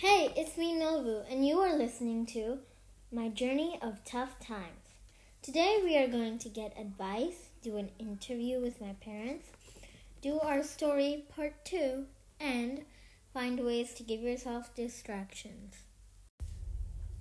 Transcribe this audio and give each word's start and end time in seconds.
Hey, 0.00 0.32
it's 0.34 0.56
me, 0.56 0.72
Milvu, 0.72 1.30
and 1.30 1.46
you 1.46 1.58
are 1.58 1.76
listening 1.76 2.24
to 2.32 2.60
My 3.12 3.28
Journey 3.28 3.78
of 3.82 4.02
Tough 4.02 4.40
Times. 4.40 4.88
Today 5.42 5.78
we 5.84 5.94
are 5.98 6.08
going 6.08 6.38
to 6.38 6.48
get 6.48 6.72
advice, 6.80 7.50
do 7.60 7.76
an 7.76 7.90
interview 7.98 8.62
with 8.62 8.80
my 8.80 8.94
parents, 9.04 9.48
do 10.22 10.40
our 10.40 10.62
story 10.62 11.26
part 11.36 11.52
two, 11.66 12.06
and 12.40 12.86
find 13.34 13.60
ways 13.60 13.92
to 13.92 14.02
give 14.02 14.22
yourself 14.22 14.74
distractions. 14.74 15.74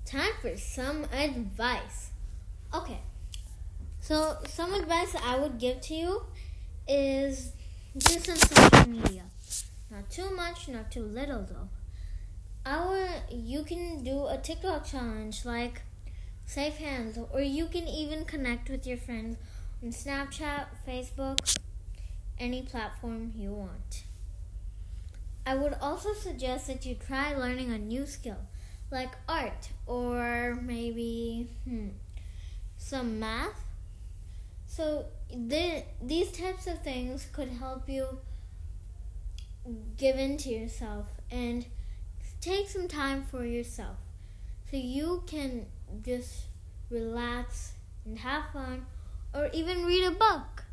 Time 0.06 0.32
for 0.42 0.56
some 0.56 1.04
advice. 1.12 2.12
Okay, 2.74 3.02
so 4.00 4.38
some 4.48 4.74
advice 4.74 5.14
I 5.22 5.38
would 5.38 5.60
give 5.60 5.82
to 5.82 5.94
you 5.94 6.22
is 6.88 7.52
do 7.98 8.14
some 8.20 8.38
social 8.38 8.88
media. 8.90 9.24
Not 9.92 10.10
too 10.10 10.34
much, 10.34 10.70
not 10.70 10.94
too 10.94 11.04
little 11.04 11.42
though. 11.42 11.68
You 13.50 13.64
can 13.64 14.04
do 14.04 14.28
a 14.28 14.38
TikTok 14.38 14.86
challenge 14.86 15.44
like 15.44 15.82
Safe 16.46 16.78
Hands, 16.78 17.18
or 17.32 17.42
you 17.42 17.66
can 17.66 17.88
even 17.88 18.26
connect 18.26 18.70
with 18.70 18.86
your 18.86 18.98
friends 18.98 19.38
on 19.82 19.90
Snapchat, 19.90 20.66
Facebook, 20.88 21.58
any 22.38 22.62
platform 22.62 23.34
you 23.36 23.52
want. 23.54 24.04
I 25.46 25.56
would 25.56 25.76
also 25.82 26.14
suggest 26.14 26.68
that 26.68 26.86
you 26.86 26.94
try 26.96 27.36
learning 27.36 27.72
a 27.72 27.80
new 27.80 28.06
skill 28.06 28.38
like 28.92 29.14
art 29.28 29.70
or 29.88 30.60
maybe 30.62 31.50
hmm, 31.64 31.88
some 32.78 33.20
math. 33.20 33.64
So 34.68 35.06
the, 35.34 35.84
these 36.02 36.32
types 36.32 36.68
of 36.68 36.84
things 36.84 37.28
could 37.34 37.50
help 37.50 37.90
you 37.90 38.20
give 39.98 40.18
in 40.18 40.38
to 40.38 40.50
yourself 40.50 41.08
and 41.32 41.66
take 42.50 42.68
some 42.68 42.88
time 42.88 43.24
for 43.30 43.46
yourself 43.46 43.98
so 44.72 44.76
you 44.76 45.22
can 45.28 45.68
just 46.04 46.46
relax 46.90 47.74
and 48.06 48.18
have 48.18 48.44
fun 48.52 48.88
or 49.36 49.52
even 49.54 49.86
read 49.86 50.04
a 50.04 50.10
book. 50.10 50.64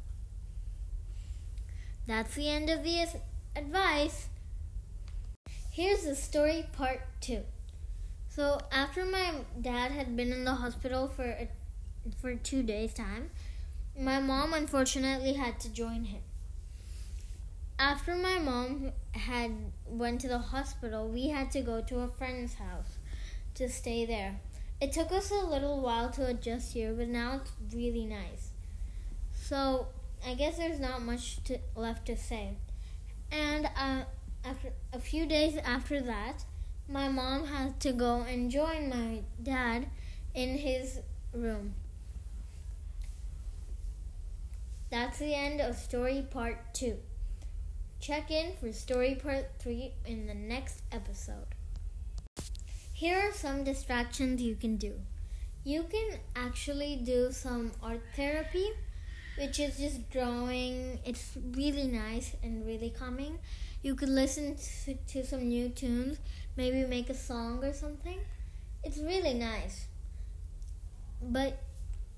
That's 2.07 2.35
the 2.35 2.49
end 2.49 2.71
of 2.71 2.83
the 2.83 3.05
advice. 3.55 4.29
Here's 5.71 6.05
the 6.05 6.15
story 6.15 6.67
part 6.73 7.03
two. 7.21 7.43
So 8.31 8.59
after 8.73 9.05
my 9.05 9.41
dad 9.61 9.91
had 9.91 10.17
been 10.17 10.33
in 10.33 10.47
the 10.47 10.55
hospital 10.55 11.09
for 11.09 11.25
a, 11.25 11.49
for 12.23 12.35
two 12.37 12.63
days 12.63 12.95
time, 12.95 13.29
my 13.99 14.19
mom 14.19 14.55
unfortunately 14.55 15.35
had 15.35 15.61
to 15.61 15.69
join 15.69 16.05
him. 16.05 16.23
After 17.79 18.15
my 18.17 18.39
mom 18.39 18.93
had 19.13 19.53
went 19.87 20.23
to 20.23 20.29
the 20.29 20.39
hospital, 20.39 21.09
we 21.09 21.29
had 21.29 21.51
to 21.51 21.61
go 21.61 21.83
to 21.83 22.01
a 22.01 22.09
friend's 22.09 22.55
house 22.55 22.97
to 23.55 23.69
stay 23.69 24.07
there. 24.07 24.41
It 24.81 24.93
took 24.93 25.13
us 25.13 25.31
a 25.31 25.45
little 25.45 25.81
while 25.81 26.11
to 26.11 26.27
adjust 26.27 26.73
here, 26.73 26.95
but 26.95 27.09
now 27.09 27.41
it's 27.43 27.53
really 27.75 28.07
nice. 28.07 28.53
So 29.35 29.89
I 30.27 30.35
guess 30.35 30.57
there's 30.57 30.81
not 30.81 31.03
much 31.03 31.43
to, 31.45 31.59
left 31.75 32.07
to 32.07 32.17
say. 32.17 32.57
And 33.31 33.67
uh, 33.67 34.05
after 34.45 34.73
a 34.93 34.99
few 34.99 35.27
days 35.27 35.59
after 35.59 36.01
that, 36.01 36.45
my 36.89 37.09
mom 37.09 37.47
had 37.47 37.79
to 37.81 37.93
go 37.93 38.23
and 38.23 38.51
join 38.51 38.89
my 38.89 39.21
dad 39.43 39.89
in 40.35 40.57
his 40.59 41.01
room. 41.33 41.75
That's 44.91 45.19
the 45.19 45.35
end 45.35 45.61
of 45.61 45.77
story 45.77 46.27
part 46.31 46.75
two. 46.75 46.99
Check 48.01 48.31
in 48.31 48.53
for 48.61 48.73
story 48.73 49.15
part 49.17 49.47
three 49.59 49.93
in 50.05 50.27
the 50.27 50.35
next 50.35 50.83
episode. 50.93 51.55
Here 52.93 53.19
are 53.19 53.33
some 53.33 53.65
distractions 53.65 54.41
you 54.41 54.55
can 54.55 54.77
do. 54.77 55.01
You 55.65 55.83
can 55.83 56.21
actually 56.37 56.97
do 56.97 57.33
some 57.33 57.73
art 57.83 58.03
therapy, 58.15 58.71
which 59.37 59.59
is 59.59 59.79
just 59.79 60.09
drawing. 60.11 61.01
It's 61.05 61.37
really 61.53 61.89
nice 61.89 62.37
and 62.43 62.65
really 62.65 62.91
calming. 62.91 63.39
You 63.83 63.97
could 63.97 64.09
listen 64.09 64.57
to, 64.85 64.95
to 64.95 65.27
some 65.27 65.49
new 65.49 65.69
tunes, 65.69 66.19
maybe 66.57 66.85
make 66.87 67.11
a 67.11 67.15
song 67.15 67.65
or 67.65 67.73
something. 67.73 68.21
It's 68.85 68.99
really 68.99 69.35
nice. 69.35 69.87
But, 71.21 71.59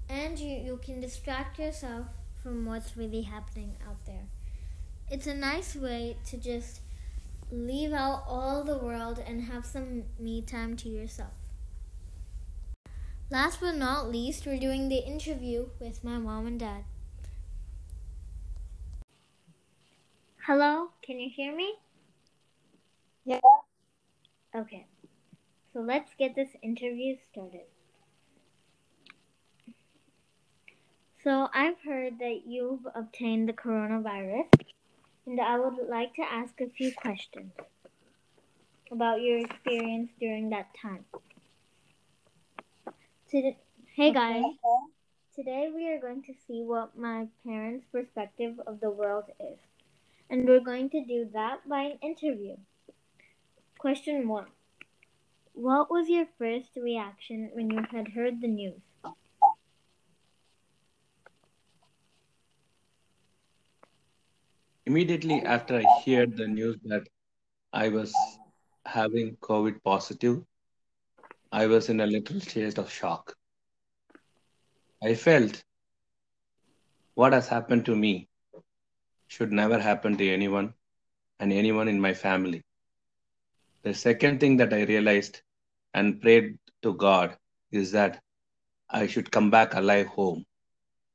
and 0.08 0.38
you, 0.38 0.58
you 0.58 0.80
can 0.84 1.00
distract 1.00 1.58
yourself 1.58 2.06
from 2.42 2.66
what's 2.66 2.96
really 2.96 3.22
happening 3.22 3.76
out 3.88 4.04
there. 4.04 4.26
It's 5.10 5.26
a 5.26 5.32
nice 5.32 5.74
way 5.74 6.18
to 6.26 6.36
just 6.36 6.80
leave 7.50 7.94
out 7.94 8.24
all 8.28 8.62
the 8.62 8.76
world 8.76 9.18
and 9.26 9.44
have 9.44 9.64
some 9.64 10.02
me 10.18 10.42
time 10.42 10.76
to 10.76 10.88
yourself. 10.90 11.32
Last 13.30 13.62
but 13.62 13.76
not 13.76 14.10
least, 14.10 14.44
we're 14.44 14.60
doing 14.60 14.90
the 14.90 14.98
interview 14.98 15.68
with 15.80 16.04
my 16.04 16.18
mom 16.18 16.46
and 16.46 16.60
dad. 16.60 16.84
Hello, 20.46 20.88
can 21.02 21.18
you 21.18 21.30
hear 21.34 21.56
me? 21.56 21.76
Yeah. 23.24 23.40
Okay, 24.54 24.86
so 25.72 25.80
let's 25.80 26.12
get 26.18 26.34
this 26.34 26.50
interview 26.62 27.16
started. 27.30 27.66
So, 31.24 31.48
I've 31.52 31.80
heard 31.84 32.18
that 32.18 32.42
you've 32.46 32.86
obtained 32.94 33.48
the 33.48 33.52
coronavirus 33.52 34.48
and 35.28 35.38
I 35.38 35.58
would 35.58 35.86
like 35.90 36.14
to 36.14 36.22
ask 36.22 36.58
a 36.58 36.70
few 36.70 36.90
questions 36.90 37.52
about 38.90 39.20
your 39.20 39.38
experience 39.44 40.10
during 40.18 40.48
that 40.50 40.68
time. 40.80 41.04
Today, 43.30 43.58
hey 43.94 44.10
guys, 44.10 44.42
today 45.36 45.68
we 45.74 45.86
are 45.90 46.00
going 46.00 46.22
to 46.22 46.32
see 46.46 46.62
what 46.62 46.96
my 46.96 47.26
parents' 47.44 47.84
perspective 47.92 48.58
of 48.66 48.80
the 48.80 48.88
world 48.88 49.24
is, 49.38 49.58
and 50.30 50.48
we're 50.48 50.64
going 50.64 50.88
to 50.90 51.04
do 51.04 51.28
that 51.34 51.68
by 51.68 51.82
an 51.82 51.98
interview. 52.00 52.56
Question 53.78 54.28
one 54.28 54.46
What 55.52 55.90
was 55.90 56.08
your 56.08 56.26
first 56.38 56.70
reaction 56.74 57.50
when 57.52 57.70
you 57.70 57.84
had 57.90 58.08
heard 58.08 58.40
the 58.40 58.48
news? 58.48 58.87
Immediately 64.88 65.42
after 65.42 65.76
I 65.76 65.84
heard 66.06 66.34
the 66.34 66.46
news 66.48 66.78
that 66.86 67.06
I 67.74 67.90
was 67.90 68.10
having 68.86 69.36
COVID 69.36 69.82
positive, 69.84 70.42
I 71.52 71.66
was 71.66 71.90
in 71.90 72.00
a 72.00 72.06
little 72.06 72.40
state 72.40 72.78
of 72.78 72.90
shock. 72.90 73.34
I 75.02 75.14
felt 75.14 75.62
what 77.16 77.34
has 77.34 77.48
happened 77.48 77.84
to 77.84 77.94
me 77.94 78.28
should 79.26 79.52
never 79.52 79.78
happen 79.78 80.16
to 80.16 80.26
anyone 80.26 80.72
and 81.38 81.52
anyone 81.52 81.88
in 81.88 82.00
my 82.00 82.14
family. 82.14 82.62
The 83.82 83.92
second 83.92 84.40
thing 84.40 84.56
that 84.56 84.72
I 84.72 84.84
realized 84.84 85.42
and 85.92 86.18
prayed 86.18 86.56
to 86.80 86.94
God 86.94 87.36
is 87.70 87.92
that 87.92 88.22
I 88.88 89.06
should 89.06 89.30
come 89.30 89.50
back 89.50 89.74
alive 89.74 90.06
home 90.06 90.46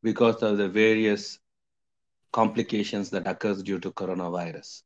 because 0.03 0.43
of 0.43 0.59
the 0.59 0.69
various 0.69 1.39
complications 2.33 3.11
that 3.11 3.27
occurs 3.27 3.63
due 3.63 3.79
to 3.79 3.91
coronavirus. 3.91 4.83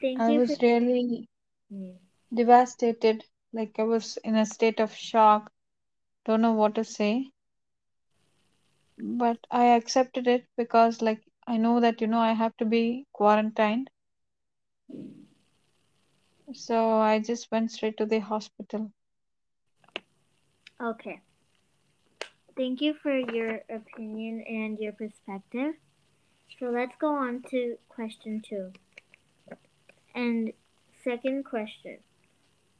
Thank 0.00 0.26
I 0.26 0.30
was 0.32 0.58
for 0.58 0.62
really 0.62 1.28
Mm. 1.72 1.98
devastated. 2.34 3.24
Like 3.52 3.78
I 3.78 3.84
was 3.84 4.18
in 4.24 4.36
a 4.36 4.44
state 4.46 4.80
of 4.80 4.94
shock. 4.94 5.52
Don't 6.24 6.42
know 6.42 6.52
what 6.52 6.74
to 6.76 6.84
say. 6.84 7.30
But 8.98 9.38
I 9.50 9.66
accepted 9.66 10.26
it 10.26 10.46
because 10.56 11.02
like 11.02 11.22
I 11.46 11.56
know 11.56 11.80
that, 11.80 12.00
you 12.00 12.06
know, 12.08 12.20
I 12.20 12.32
have 12.32 12.56
to 12.58 12.64
be 12.64 13.06
quarantined. 13.12 13.90
So 16.54 16.98
I 16.98 17.20
just 17.20 17.50
went 17.50 17.70
straight 17.72 17.96
to 17.98 18.06
the 18.06 18.18
hospital. 18.20 18.92
Okay. 20.80 21.22
Thank 22.58 22.82
you 22.82 22.94
for 22.94 23.18
your 23.18 23.62
opinion 23.70 24.42
and 24.46 24.78
your 24.78 24.92
perspective. 24.92 25.76
So 26.58 26.66
let's 26.66 26.96
go 27.00 27.14
on 27.14 27.42
to 27.50 27.78
question 27.88 28.42
two. 28.42 28.72
And 30.14 30.52
second 31.04 31.44
question 31.44 32.00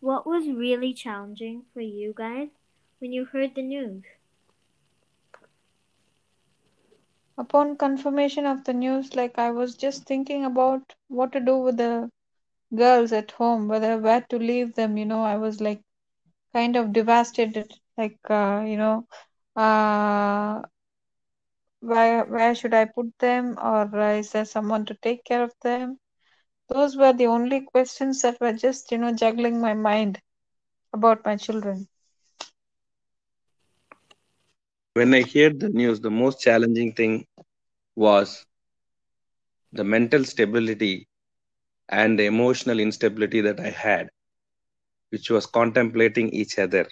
What 0.00 0.26
was 0.26 0.48
really 0.48 0.92
challenging 0.94 1.66
for 1.72 1.80
you 1.80 2.14
guys 2.16 2.50
when 2.98 3.12
you 3.12 3.24
heard 3.26 3.54
the 3.54 3.62
news? 3.62 4.04
Upon 7.38 7.76
confirmation 7.76 8.44
of 8.46 8.64
the 8.64 8.72
news, 8.74 9.16
like 9.16 9.38
I 9.38 9.50
was 9.50 9.76
just 9.76 10.04
thinking 10.04 10.44
about 10.44 10.94
what 11.08 11.32
to 11.32 11.40
do 11.40 11.56
with 11.58 11.76
the 11.78 12.10
girls 12.74 13.12
at 13.12 13.32
home, 13.32 13.68
whether 13.68 13.98
where 13.98 14.22
to 14.30 14.38
leave 14.38 14.74
them, 14.74 14.96
you 14.98 15.04
know, 15.06 15.22
I 15.22 15.36
was 15.36 15.60
like 15.60 15.80
kind 16.52 16.76
of 16.76 16.92
devastated. 16.92 17.72
Like 17.96 18.18
uh, 18.30 18.64
you 18.66 18.76
know, 18.76 19.06
uh 19.58 20.62
where 21.80 22.24
where 22.24 22.54
should 22.54 22.74
I 22.74 22.84
put 22.84 23.18
them 23.18 23.58
or 23.60 23.82
uh, 24.00 24.14
is 24.18 24.32
there 24.32 24.44
someone 24.44 24.84
to 24.86 24.94
take 24.94 25.24
care 25.24 25.42
of 25.42 25.54
them? 25.62 25.98
Those 26.68 26.96
were 26.96 27.12
the 27.12 27.26
only 27.26 27.60
questions 27.60 28.22
that 28.22 28.40
were 28.40 28.52
just, 28.52 28.90
you 28.92 28.98
know, 28.98 29.12
juggling 29.12 29.60
my 29.60 29.74
mind 29.74 30.20
about 30.92 31.24
my 31.24 31.36
children. 31.36 31.88
When 34.94 35.14
I 35.14 35.22
heard 35.22 35.60
the 35.60 35.68
news, 35.68 36.00
the 36.00 36.10
most 36.10 36.40
challenging 36.40 36.92
thing 36.94 37.26
was 37.96 38.44
the 39.72 39.84
mental 39.84 40.24
stability 40.24 41.06
and 41.88 42.18
the 42.18 42.26
emotional 42.26 42.78
instability 42.80 43.40
that 43.40 43.60
I 43.60 43.70
had, 43.70 44.10
which 45.10 45.30
was 45.30 45.46
contemplating 45.46 46.30
each 46.30 46.58
other. 46.58 46.86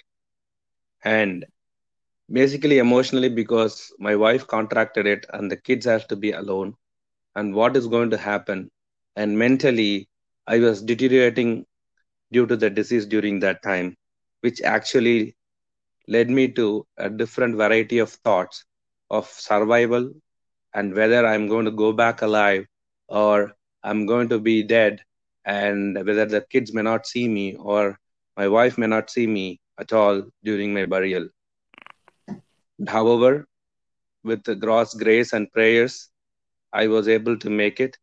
And 1.03 1.45
basically, 2.31 2.79
emotionally, 2.79 3.29
because 3.29 3.91
my 3.99 4.15
wife 4.15 4.47
contracted 4.47 5.05
it 5.05 5.25
and 5.33 5.51
the 5.51 5.57
kids 5.57 5.85
have 5.85 6.07
to 6.07 6.15
be 6.15 6.31
alone, 6.31 6.75
and 7.35 7.53
what 7.53 7.75
is 7.77 7.87
going 7.87 8.09
to 8.11 8.17
happen. 8.17 8.69
And 9.15 9.37
mentally, 9.37 10.07
I 10.47 10.59
was 10.59 10.81
deteriorating 10.81 11.65
due 12.31 12.45
to 12.47 12.55
the 12.55 12.69
disease 12.69 13.05
during 13.05 13.39
that 13.41 13.61
time, 13.63 13.95
which 14.41 14.61
actually 14.61 15.35
led 16.07 16.29
me 16.29 16.47
to 16.53 16.85
a 16.97 17.09
different 17.09 17.55
variety 17.55 17.99
of 17.99 18.09
thoughts 18.11 18.65
of 19.09 19.27
survival 19.27 20.11
and 20.73 20.93
whether 20.93 21.25
I'm 21.25 21.47
going 21.47 21.65
to 21.65 21.71
go 21.71 21.91
back 21.93 22.21
alive 22.21 22.65
or 23.07 23.53
I'm 23.83 24.05
going 24.05 24.29
to 24.29 24.39
be 24.39 24.63
dead, 24.63 25.01
and 25.45 25.95
whether 26.05 26.25
the 26.25 26.41
kids 26.41 26.73
may 26.73 26.81
not 26.81 27.07
see 27.07 27.27
me 27.27 27.55
or 27.55 27.97
my 28.35 28.47
wife 28.47 28.77
may 28.77 28.87
not 28.87 29.09
see 29.09 29.27
me 29.27 29.59
at 29.79 29.93
all 29.93 30.23
during 30.43 30.73
my 30.73 30.85
burial. 30.85 31.27
However, 32.85 33.47
with 34.23 34.43
the 34.43 34.55
God's 34.55 34.93
grace 34.93 35.33
and 35.33 35.51
prayers, 35.51 36.09
I 36.71 36.87
was 36.87 37.07
able 37.07 37.37
to 37.37 37.49
make 37.49 37.79
it 37.79 37.97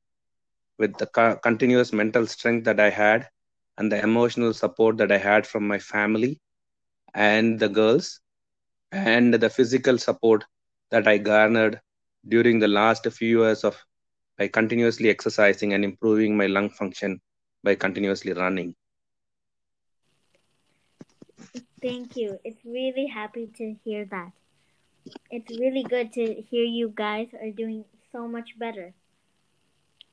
with 0.78 0.96
the 0.98 1.06
co- 1.06 1.36
continuous 1.36 1.92
mental 1.92 2.26
strength 2.26 2.64
that 2.64 2.80
I 2.80 2.90
had 2.90 3.28
and 3.76 3.90
the 3.92 4.02
emotional 4.02 4.52
support 4.52 4.96
that 4.98 5.10
I 5.12 5.18
had 5.18 5.46
from 5.46 5.66
my 5.66 5.78
family 5.78 6.40
and 7.14 7.58
the 7.58 7.68
girls 7.68 8.20
and 8.92 9.34
the 9.34 9.50
physical 9.50 9.98
support 9.98 10.44
that 10.90 11.06
I 11.06 11.18
garnered 11.18 11.80
during 12.28 12.58
the 12.58 12.68
last 12.68 13.06
few 13.12 13.42
years 13.44 13.64
of 13.64 13.84
by 14.38 14.48
continuously 14.48 15.08
exercising 15.10 15.72
and 15.72 15.84
improving 15.84 16.36
my 16.36 16.46
lung 16.46 16.70
function 16.70 17.20
by 17.62 17.74
continuously 17.74 18.32
running. 18.32 18.74
Thank 21.82 22.16
you. 22.16 22.38
It's 22.44 22.64
really 22.64 23.06
happy 23.06 23.46
to 23.56 23.76
hear 23.84 24.04
that. 24.06 24.32
It's 25.30 25.58
really 25.58 25.82
good 25.82 26.12
to 26.14 26.42
hear 26.48 26.64
you 26.64 26.92
guys 26.94 27.28
are 27.34 27.50
doing 27.50 27.84
so 28.10 28.26
much 28.26 28.58
better. 28.58 28.94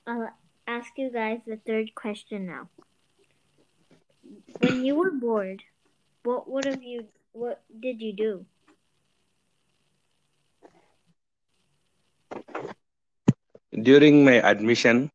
I'll 0.06 0.30
ask 0.68 0.98
you 0.98 1.10
guys 1.10 1.40
the 1.48 1.58
third 1.58 1.96
question 1.96 2.46
now. 2.46 2.70
When 4.60 4.84
you 4.84 4.96
were 4.96 5.12
bored, 5.12 5.64
what 6.24 6.50
would 6.50 6.66
have 6.66 6.84
you 6.84 7.08
what 7.32 7.64
did 7.80 8.02
you 8.02 8.14
do? 8.14 8.46
During 13.82 14.26
my 14.26 14.42
admission 14.42 15.10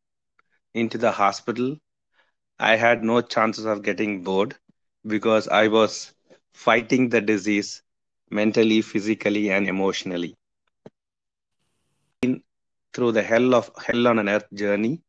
into 0.73 0.97
the 0.97 1.11
hospital, 1.11 1.77
I 2.59 2.75
had 2.75 3.03
no 3.03 3.21
chances 3.21 3.65
of 3.65 3.83
getting 3.83 4.23
bored 4.23 4.55
because 5.05 5.47
I 5.47 5.67
was 5.67 6.13
fighting 6.53 7.09
the 7.09 7.21
disease 7.21 7.83
mentally, 8.29 8.81
physically, 8.81 9.49
and 9.51 9.67
emotionally. 9.67 10.35
Through 12.93 13.11
the 13.11 13.23
hell 13.23 13.53
of 13.55 13.71
hell 13.85 14.07
on 14.07 14.19
an 14.19 14.27
earth 14.29 14.51
journey. 14.53 15.01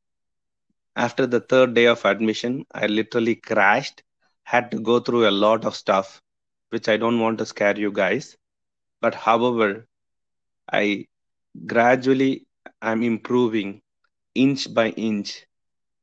After 0.96 1.26
the 1.26 1.40
third 1.40 1.74
day 1.74 1.86
of 1.86 2.04
admission, 2.04 2.66
I 2.74 2.86
literally 2.86 3.36
crashed, 3.36 4.02
had 4.44 4.70
to 4.72 4.78
go 4.80 5.00
through 5.00 5.28
a 5.28 5.30
lot 5.30 5.64
of 5.64 5.74
stuff, 5.74 6.20
which 6.70 6.88
I 6.88 6.96
don't 6.96 7.20
want 7.20 7.38
to 7.38 7.46
scare 7.46 7.78
you 7.78 7.90
guys. 7.90 8.36
But 9.00 9.14
however, 9.14 9.86
I 10.72 11.06
gradually 11.66 12.46
am 12.80 13.02
improving 13.02 13.82
inch 14.34 14.72
by 14.74 14.90
inch 14.90 15.46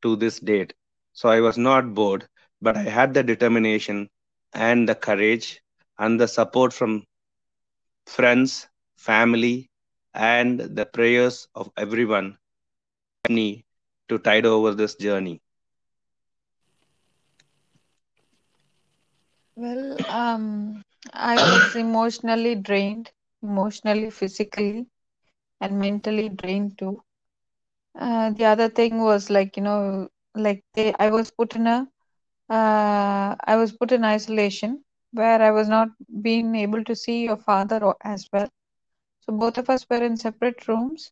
to 0.01 0.15
this 0.15 0.39
date. 0.39 0.73
So 1.13 1.29
I 1.29 1.41
was 1.41 1.57
not 1.57 1.93
bored, 1.93 2.27
but 2.61 2.75
I 2.77 2.83
had 2.83 3.13
the 3.13 3.23
determination 3.23 4.09
and 4.53 4.87
the 4.87 4.95
courage 4.95 5.61
and 5.97 6.19
the 6.19 6.27
support 6.27 6.73
from 6.73 7.03
friends, 8.07 8.67
family, 8.95 9.69
and 10.13 10.59
the 10.59 10.85
prayers 10.85 11.47
of 11.55 11.71
everyone 11.77 12.37
to 14.09 14.17
tide 14.19 14.45
over 14.45 14.73
this 14.73 14.95
journey. 14.95 15.41
Well, 19.55 19.99
um, 20.07 20.83
I 21.13 21.43
was 21.43 21.75
emotionally 21.75 22.55
drained, 22.55 23.11
emotionally, 23.43 24.09
physically, 24.11 24.87
and 25.61 25.79
mentally 25.79 26.29
drained 26.29 26.77
too. 26.77 27.03
Uh, 27.99 28.31
the 28.31 28.45
other 28.45 28.69
thing 28.69 29.01
was 29.01 29.29
like, 29.29 29.57
you 29.57 29.63
know, 29.63 30.09
like 30.35 30.63
they, 30.75 30.93
I 30.99 31.09
was 31.11 31.31
put 31.31 31.55
in 31.55 31.67
a, 31.67 31.87
uh, 32.49 33.35
I 33.45 33.57
was 33.57 33.73
put 33.73 33.91
in 33.91 34.05
isolation 34.05 34.84
where 35.15 35.41
I 35.41 35.51
was 35.51 35.69
not 35.69 35.89
being 36.21 36.55
able 36.55 36.83
to 36.85 36.95
see 36.95 37.23
your 37.25 37.37
father 37.37 37.93
as 38.03 38.29
well. 38.31 38.49
So 39.21 39.33
both 39.33 39.57
of 39.57 39.69
us 39.69 39.87
were 39.89 40.03
in 40.03 40.17
separate 40.17 40.67
rooms. 40.67 41.11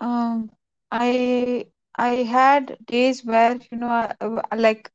Um, 0.00 0.50
I 0.90 1.66
I 1.96 2.08
had 2.24 2.78
days 2.86 3.24
where, 3.24 3.58
you 3.70 3.78
know, 3.78 3.88
I, 4.20 4.56
like 4.56 4.90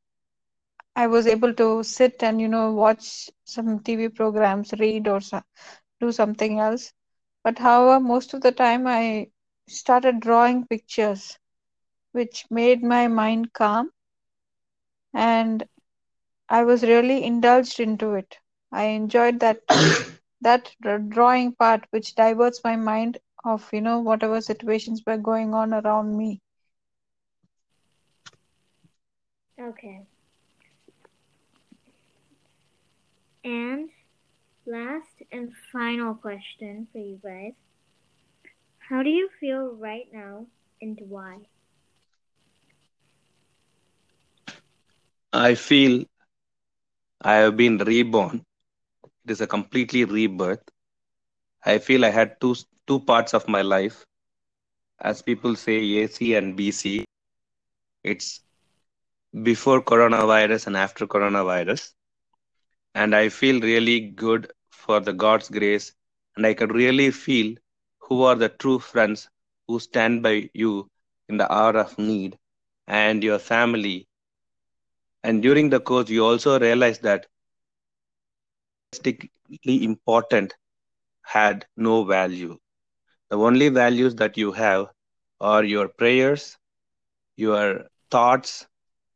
I 0.95 1.07
was 1.07 1.27
able 1.27 1.53
to 1.55 1.83
sit 1.83 2.23
and, 2.23 2.41
you 2.41 2.47
know, 2.47 2.71
watch 2.71 3.29
some 3.45 3.79
TV 3.79 4.09
programs, 4.09 4.73
read 4.79 5.07
or 5.07 5.21
so, 5.21 5.41
do 5.99 6.11
something 6.11 6.59
else. 6.59 6.93
But 7.43 7.59
however, 7.59 7.99
most 7.99 8.33
of 8.33 8.41
the 8.41 8.51
time 8.51 8.87
I 8.87 9.29
started 9.67 10.19
drawing 10.19 10.65
pictures, 10.67 11.37
which 12.11 12.45
made 12.49 12.83
my 12.83 13.07
mind 13.07 13.53
calm 13.53 13.91
and 15.13 15.67
I 16.53 16.63
was 16.63 16.83
really 16.83 17.23
indulged 17.25 17.81
into 17.81 18.13
it. 18.13 18.37
I 18.71 18.85
enjoyed 18.85 19.41
that 19.41 19.61
that 20.41 20.75
drawing 21.09 21.53
part, 21.55 21.87
which 21.91 22.15
diverts 22.15 22.63
my 22.63 22.77
mind 22.77 23.19
of, 23.43 23.69
you 23.73 23.81
know, 23.81 23.99
whatever 23.99 24.41
situations 24.41 25.03
were 25.05 25.17
going 25.17 25.53
on 25.53 25.73
around 25.73 26.17
me. 26.17 26.41
Okay. 29.59 30.05
And 33.45 33.89
last 34.65 35.23
and 35.31 35.53
final 35.71 36.15
question 36.15 36.87
for 36.91 36.99
you 36.99 37.19
guys. 37.23 37.53
How 38.89 39.03
do 39.03 39.09
you 39.09 39.29
feel 39.39 39.75
right 39.75 40.11
now 40.13 40.47
and 40.81 40.99
why? 41.09 41.47
I 45.33 45.55
feel 45.55 46.05
I 47.23 47.35
have 47.35 47.57
been 47.57 47.77
reborn. 47.77 48.45
It 49.25 49.31
is 49.31 49.41
a 49.41 49.47
completely 49.47 50.05
rebirth. 50.05 50.61
I 51.65 51.79
feel 51.79 52.05
I 52.05 52.09
had 52.09 52.39
two 52.39 52.55
two 52.87 52.99
parts 52.99 53.33
of 53.33 53.47
my 53.47 53.61
life. 53.61 54.05
As 54.99 55.21
people 55.21 55.55
say, 55.55 55.75
AC 56.03 56.35
and 56.35 56.57
BC. 56.57 57.03
It's 58.03 58.41
before 59.43 59.81
coronavirus 59.81 60.67
and 60.67 60.77
after 60.77 61.07
coronavirus. 61.07 61.93
And 62.95 63.15
I 63.15 63.29
feel 63.29 63.61
really 63.61 63.99
good 64.01 64.51
for 64.71 64.99
the 64.99 65.13
God's 65.13 65.49
grace. 65.49 65.93
And 66.35 66.45
I 66.45 66.53
could 66.53 66.73
really 66.73 67.11
feel 67.11 67.55
who 67.99 68.23
are 68.23 68.35
the 68.35 68.49
true 68.49 68.79
friends 68.79 69.29
who 69.67 69.79
stand 69.79 70.23
by 70.23 70.49
you 70.53 70.89
in 71.29 71.37
the 71.37 71.51
hour 71.51 71.77
of 71.77 71.97
need 71.97 72.37
and 72.87 73.23
your 73.23 73.39
family. 73.39 74.07
And 75.23 75.41
during 75.41 75.69
the 75.69 75.79
course, 75.79 76.09
you 76.09 76.25
also 76.25 76.59
realize 76.59 76.99
that 76.99 77.27
statistically 78.93 79.83
important 79.83 80.53
had 81.23 81.65
no 81.75 82.03
value. 82.03 82.57
The 83.29 83.37
only 83.37 83.69
values 83.69 84.15
that 84.15 84.37
you 84.37 84.51
have 84.53 84.87
are 85.39 85.63
your 85.63 85.87
prayers, 85.89 86.57
your 87.35 87.85
thoughts, 88.11 88.67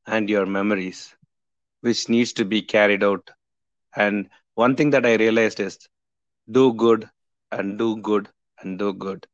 and 0.06 0.30
your 0.30 0.46
memories, 0.46 1.16
which 1.82 2.10
needs 2.10 2.34
to 2.34 2.46
be 2.46 2.62
carried 2.62 3.04
out. 3.04 3.30
And 3.96 4.30
one 4.56 4.76
thing 4.76 4.92
that 4.92 5.06
I 5.06 5.16
realized 5.16 5.60
is 5.60 5.88
do 6.52 6.74
good 6.74 7.10
and 7.52 7.78
do 7.78 7.98
good 7.98 8.30
and 8.60 8.78
do 8.80 8.94
good. 8.94 9.28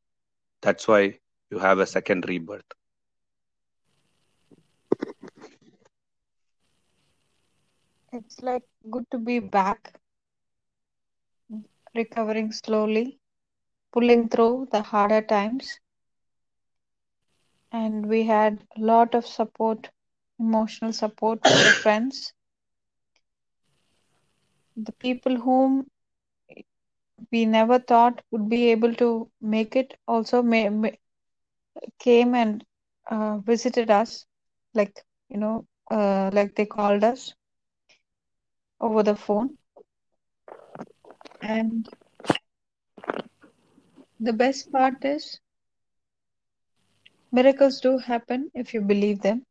That's 0.62 0.86
why 0.88 1.18
you 1.50 1.58
have 1.58 1.78
a 1.78 1.86
second 1.86 2.28
rebirth. 2.28 2.64
It's 8.14 8.42
like 8.42 8.64
good 8.90 9.10
to 9.10 9.18
be 9.18 9.40
back, 9.40 10.00
recovering 11.94 12.52
slowly, 12.52 13.18
pulling 13.92 14.28
through 14.28 14.68
the 14.72 14.82
harder 14.82 15.22
times. 15.22 15.78
and 17.72 18.06
we 18.08 18.24
had 18.24 18.58
a 18.76 18.80
lot 18.80 19.14
of 19.14 19.26
support, 19.26 19.90
emotional 20.38 20.92
support 20.92 21.44
from 21.46 21.62
the 21.64 21.72
friends. 21.72 22.32
The 24.76 24.92
people 24.92 25.36
whom 25.40 25.88
we 27.32 27.44
never 27.46 27.78
thought 27.78 28.20
would 28.30 28.48
be 28.48 28.70
able 28.70 28.94
to 28.94 29.28
make 29.40 29.76
it 29.76 29.94
also 30.06 30.42
may, 30.42 30.68
may, 30.68 30.98
came 31.98 32.34
and 32.34 32.64
uh, 33.10 33.38
visited 33.38 33.90
us, 33.90 34.26
like 34.74 35.02
you 35.28 35.38
know, 35.38 35.64
uh, 35.90 36.30
like 36.32 36.54
they 36.56 36.66
called 36.66 37.04
us 37.04 37.34
over 38.84 39.02
the 39.02 39.16
phone. 39.16 39.58
And 41.42 41.88
the 44.20 44.32
best 44.32 44.72
part 44.72 45.04
is 45.04 45.40
miracles 47.32 47.80
do 47.80 47.98
happen 47.98 48.50
if 48.54 48.74
you 48.74 48.80
believe 48.80 49.22
them. 49.22 49.44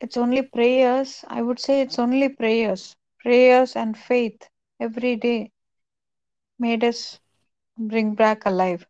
It's 0.00 0.16
only 0.16 0.42
prayers. 0.42 1.24
I 1.28 1.42
would 1.42 1.58
say 1.60 1.80
it's 1.82 1.98
only 1.98 2.28
prayers, 2.28 2.96
prayers 3.20 3.76
and 3.76 3.96
faith 3.96 4.48
every 4.80 5.16
day 5.16 5.52
made 6.58 6.84
us 6.84 7.20
bring 7.78 8.14
back 8.14 8.44
alive. 8.46 8.86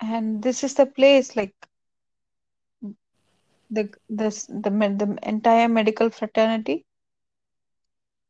And 0.00 0.42
this 0.42 0.64
is 0.64 0.74
the 0.74 0.86
place, 0.86 1.36
like 1.36 1.54
the 3.70 3.88
this 4.08 4.46
the 4.46 4.70
the 4.70 5.18
entire 5.22 5.68
medical 5.68 6.10
fraternity 6.10 6.84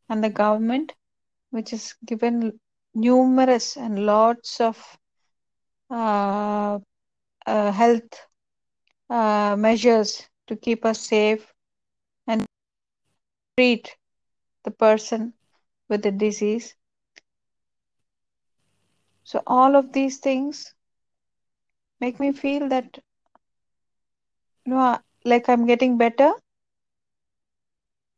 and 0.08 0.22
the 0.22 0.28
government, 0.30 0.94
which 1.50 1.70
has 1.70 1.94
given 2.04 2.58
numerous 2.94 3.76
and 3.76 4.04
lots 4.06 4.60
of 4.60 4.98
uh, 5.90 6.78
uh, 7.46 7.72
health 7.72 8.26
uh, 9.10 9.56
measures 9.58 10.28
to 10.46 10.56
keep 10.56 10.84
us 10.84 11.00
safe 11.00 11.52
and 12.26 12.44
treat 13.56 13.96
the 14.64 14.70
person 14.70 15.32
with 15.88 16.02
the 16.02 16.10
disease. 16.10 16.74
So 19.24 19.42
all 19.46 19.76
of 19.76 19.92
these 19.92 20.18
things 20.18 20.74
make 22.00 22.18
me 22.20 22.32
feel 22.32 22.68
that 22.68 22.98
you 24.64 24.72
know 24.72 24.98
like 25.24 25.48
I'm 25.48 25.66
getting 25.66 25.96
better 25.98 26.32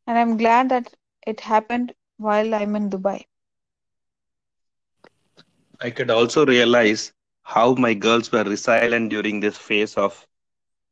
and 0.07 0.19
I'm 0.19 0.37
glad 0.37 0.69
that 0.71 0.95
it 1.27 1.41
happened 1.41 1.95
while 2.17 2.55
I'm 2.55 2.75
in 2.77 2.91
Dubai. 2.91 3.25
I 5.81 5.91
could 5.91 6.11
also 6.11 6.45
realize 6.47 7.13
how 7.43 7.75
my 7.75 7.95
girls 7.95 8.33
were 8.33 8.45
resilient 8.45 9.11
during 9.11 9.41
this 9.41 9.57
phase 9.59 9.97
of 9.97 10.27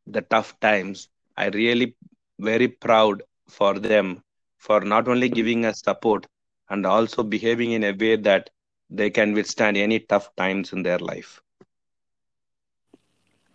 the 0.07 0.23
tough 0.23 0.59
times. 0.61 1.09
I 1.37 1.49
really 1.49 1.97
very 2.39 2.69
proud 2.69 3.23
for 3.49 3.79
them 3.79 4.23
for 4.59 4.81
not 4.81 5.09
only 5.09 5.29
giving 5.29 5.65
us 5.65 5.81
support 5.81 6.27
and 6.69 6.87
also 6.87 7.23
behaving 7.23 7.73
in 7.73 7.85
a 7.85 7.93
way 7.93 8.17
that 8.17 8.51
they 8.91 9.11
can 9.11 9.33
withstand 9.35 9.77
any 9.77 10.01
tough 10.01 10.35
times 10.37 10.73
in 10.73 10.83
their 10.83 10.99
life. 10.99 11.41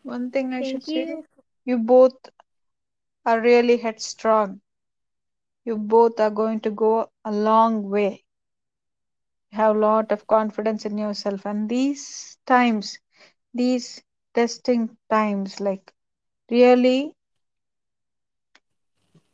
One 0.04 0.32
thing 0.32 0.54
I 0.54 0.62
Thank 0.62 0.82
should 0.82 0.88
say, 0.88 1.08
you. 1.08 1.26
you 1.66 1.78
both 1.78 2.30
are 3.26 3.42
really 3.42 3.78
headstrong. 3.78 4.62
You 5.66 5.78
both 5.78 6.20
are 6.20 6.30
going 6.30 6.62
to 6.62 6.70
go 6.72 7.10
a 7.26 7.32
long 7.32 7.90
way. 7.90 8.24
You 9.52 9.58
have 9.58 9.76
a 9.76 9.80
lot 9.80 10.12
of 10.12 10.28
confidence 10.28 10.86
in 10.86 10.98
yourself. 10.98 11.46
And 11.46 11.70
these 11.70 12.38
times, 12.46 13.00
these 13.54 14.04
testing 14.34 14.98
times, 15.10 15.60
like 15.60 15.94
really, 16.50 17.16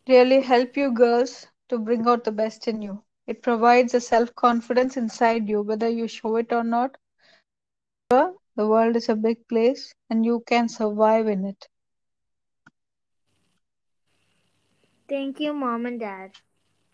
really 0.08 0.42
help 0.42 0.76
you 0.78 0.92
girls 0.92 1.48
to 1.70 1.78
bring 1.80 2.08
out 2.08 2.24
the 2.24 2.32
best 2.32 2.68
in 2.68 2.82
you. 2.82 3.04
It 3.28 3.42
provides 3.42 3.94
a 3.94 4.02
self 4.02 4.36
confidence 4.36 4.98
inside 4.98 5.48
you, 5.50 5.62
whether 5.62 5.90
you 5.90 6.08
show 6.08 6.36
it 6.38 6.52
or 6.52 6.64
not. 6.64 6.98
The 8.56 8.68
world 8.68 8.96
is 8.96 9.10
a 9.10 9.16
big 9.16 9.48
place 9.48 9.94
and 10.10 10.26
you 10.26 10.42
can 10.46 10.70
survive 10.70 11.28
in 11.28 11.46
it. 11.46 11.68
Thank 15.12 15.42
you, 15.42 15.54
Mom 15.54 15.86
and 15.86 16.00
Dad, 16.00 16.40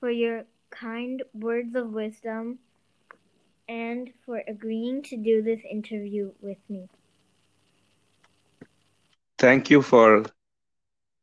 for 0.01 0.11
your 0.11 0.47
kind 0.71 1.23
words 1.33 1.75
of 1.75 1.93
wisdom 1.93 2.59
and 3.69 4.13
for 4.25 4.43
agreeing 4.47 5.03
to 5.03 5.17
do 5.17 5.41
this 5.43 5.61
interview 5.69 6.33
with 6.41 6.59
me. 6.69 6.89
Thank 9.39 9.69
you 9.69 9.81
for 9.81 10.25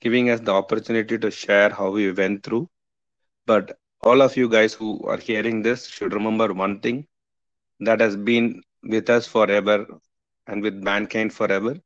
giving 0.01 0.31
us 0.31 0.41
the 0.41 0.53
opportunity 0.53 1.19
to 1.19 1.31
share 1.31 1.71
how 1.71 1.91
we 1.91 2.11
went 2.13 2.43
through. 2.45 2.69
But 3.47 3.79
all 4.03 4.23
of 4.23 4.37
you 4.37 4.49
guys 4.49 4.75
who 4.75 5.01
are 5.07 5.19
hearing 5.19 5.63
this 5.63 5.87
should 5.87 6.13
remember 6.15 6.53
one 6.53 6.81
thing 6.81 7.07
that 7.81 8.01
has 8.01 8.17
been 8.17 8.63
with 8.83 9.09
us 9.11 9.27
forever 9.27 9.87
and 10.47 10.63
with 10.63 10.75
mankind 10.75 11.33
forever. 11.33 11.77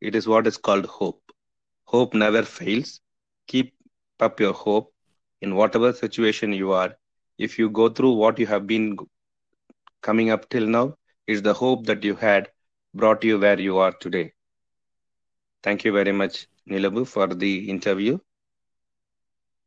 It 0.00 0.14
is 0.16 0.28
what 0.28 0.46
is 0.46 0.56
called 0.58 0.86
hope. 0.86 1.22
Hope 1.84 2.14
never 2.14 2.42
fails. 2.42 3.00
Keep 3.48 3.74
up 4.22 4.40
your 4.40 4.52
hope 4.52 4.92
in 5.40 5.54
whatever 5.54 5.92
situation 5.92 6.52
you 6.52 6.72
are. 6.72 6.94
If 7.38 7.58
you 7.58 7.70
go 7.70 7.88
through 7.88 8.12
what 8.12 8.38
you 8.38 8.46
have 8.46 8.66
been 8.66 8.96
coming 10.02 10.30
up 10.30 10.48
till 10.48 10.66
now, 10.66 10.96
it's 11.26 11.42
the 11.42 11.54
hope 11.54 11.86
that 11.86 12.04
you 12.04 12.14
had 12.14 12.50
brought 12.94 13.24
you 13.24 13.38
where 13.38 13.58
you 13.60 13.78
are 13.78 13.92
today. 13.92 14.32
Thank 15.62 15.84
you 15.84 15.92
very 15.92 16.12
much, 16.12 16.46
Nilabu, 16.68 17.06
for 17.06 17.26
the 17.26 17.68
interview. 17.70 18.18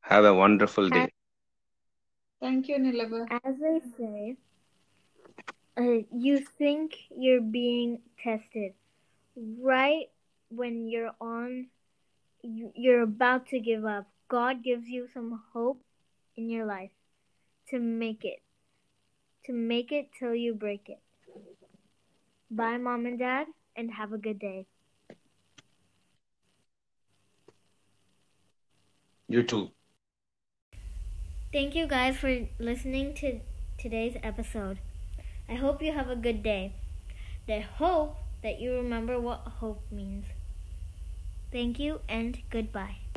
Have 0.01 0.25
a 0.25 0.33
wonderful 0.33 0.89
day. 0.89 1.11
Thank 2.39 2.67
you, 2.67 2.77
Nilabu. 2.77 3.27
As 3.31 3.55
I 3.63 3.79
say, 3.97 4.37
uh, 5.77 6.03
you 6.11 6.39
think 6.39 6.95
you're 7.15 7.41
being 7.41 7.99
tested 8.21 8.73
right 9.35 10.07
when 10.49 10.87
you're 10.87 11.13
on, 11.21 11.67
you're 12.41 13.01
about 13.03 13.47
to 13.47 13.59
give 13.59 13.85
up. 13.85 14.07
God 14.31 14.63
gives 14.63 14.87
you 14.87 15.09
some 15.13 15.41
hope 15.51 15.81
in 16.37 16.49
your 16.49 16.65
life 16.65 16.91
to 17.67 17.79
make 17.79 18.23
it, 18.23 18.39
to 19.45 19.51
make 19.51 19.91
it 19.91 20.07
till 20.17 20.33
you 20.33 20.53
break 20.53 20.87
it. 20.87 21.01
Bye, 22.49 22.77
Mom 22.77 23.05
and 23.05 23.19
Dad, 23.19 23.47
and 23.75 23.91
have 23.91 24.13
a 24.13 24.17
good 24.17 24.39
day. 24.39 24.67
You 29.27 29.43
too. 29.43 29.71
Thank 31.51 31.75
you 31.75 31.85
guys 31.85 32.15
for 32.15 32.47
listening 32.57 33.13
to 33.15 33.41
today's 33.77 34.15
episode. 34.23 34.79
I 35.49 35.55
hope 35.55 35.81
you 35.81 35.91
have 35.91 36.09
a 36.09 36.15
good 36.15 36.41
day. 36.41 36.71
I 37.49 37.59
hope 37.59 38.15
that 38.43 38.61
you 38.61 38.75
remember 38.75 39.19
what 39.19 39.39
hope 39.59 39.83
means. 39.91 40.27
Thank 41.51 41.79
you 41.79 41.99
and 42.07 42.39
goodbye. 42.49 43.10